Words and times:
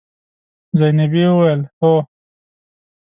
زينبې 0.79 1.23
وويل: 1.31 1.61
هو. 1.79 1.93